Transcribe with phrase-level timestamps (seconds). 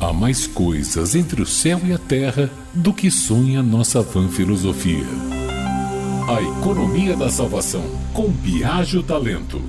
[0.00, 5.04] Há mais coisas entre o céu e a terra do que sonha nossa vã filosofia.
[6.26, 7.84] A economia da salvação,
[8.14, 9.60] com Biagio Talento.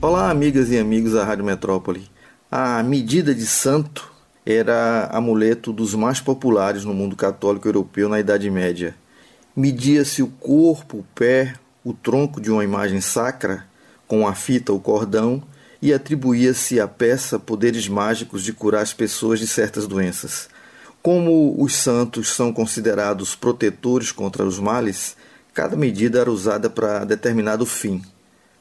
[0.00, 2.08] Olá, amigas e amigos da Rádio Metrópole.
[2.48, 4.08] A medida de santo
[4.46, 8.94] era amuleto dos mais populares no mundo católico europeu na Idade Média.
[9.56, 13.64] Media-se o corpo, o pé, o tronco de uma imagem sacra,
[14.06, 15.42] com a fita ou cordão,
[15.80, 20.48] e atribuía-se à peça poderes mágicos de curar as pessoas de certas doenças.
[21.02, 25.16] Como os santos são considerados protetores contra os males,
[25.54, 28.02] cada medida era usada para determinado fim.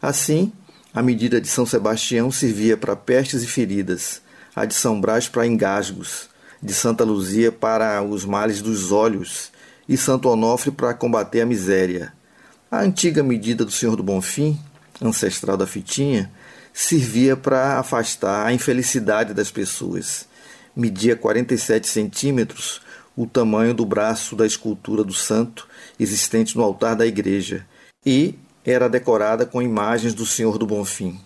[0.01, 0.51] Assim,
[0.93, 4.21] a medida de São Sebastião servia para pestes e feridas,
[4.55, 6.29] a de São Brás para engasgos,
[6.61, 9.51] de Santa Luzia para os males dos olhos
[9.87, 12.13] e Santo Onofre para combater a miséria.
[12.71, 14.59] A antiga medida do Senhor do Bonfim,
[15.01, 16.31] ancestral da fitinha,
[16.75, 20.27] servia para afastar a infelicidade das pessoas.
[20.75, 22.81] Media 47 centímetros,
[23.15, 27.65] o tamanho do braço da escultura do santo existente no altar da igreja,
[28.05, 28.35] e
[28.65, 31.17] era decorada com imagens do Senhor do Bonfim.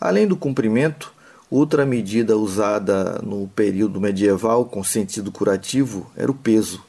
[0.00, 1.14] Além do comprimento,
[1.48, 6.84] outra medida usada no período medieval com sentido curativo era o peso.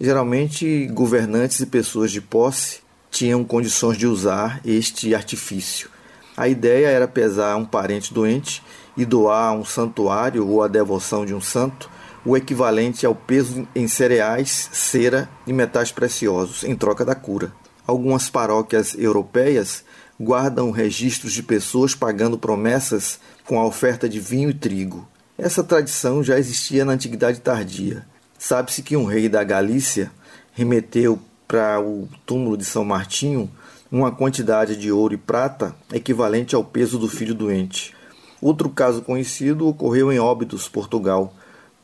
[0.00, 5.90] Geralmente, governantes e pessoas de posse tinham condições de usar este artifício.
[6.36, 8.62] A ideia era pesar um parente doente
[8.96, 11.90] e doar a um santuário ou a devoção de um santo
[12.24, 17.52] o equivalente ao peso em cereais, cera e metais preciosos, em troca da cura.
[17.86, 19.84] Algumas paróquias europeias
[20.20, 25.08] guardam registros de pessoas pagando promessas com a oferta de vinho e trigo.
[25.36, 28.06] Essa tradição já existia na Antiguidade Tardia.
[28.38, 30.12] Sabe-se que um rei da Galícia
[30.52, 33.50] remeteu para o túmulo de São Martinho
[33.92, 37.94] uma quantidade de ouro e prata equivalente ao peso do filho doente.
[38.40, 41.34] Outro caso conhecido ocorreu em Óbidos, Portugal,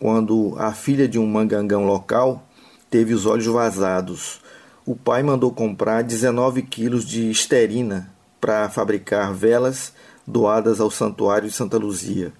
[0.00, 2.48] quando a filha de um mangangão local
[2.88, 4.40] teve os olhos vazados.
[4.86, 8.10] O pai mandou comprar 19 quilos de esterina
[8.40, 9.92] para fabricar velas
[10.26, 12.32] doadas ao Santuário de Santa Luzia.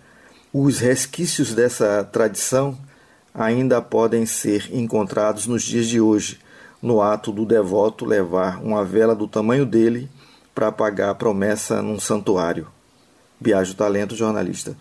[0.51, 2.78] Os resquícios dessa tradição
[3.34, 6.39] ainda podem ser encontrados nos dias de hoje,
[6.83, 10.09] no ato do devoto levar uma vela do tamanho dele
[10.55, 12.69] para pagar a promessa num santuário.
[13.41, 14.77] Biagio Talento, jornalista.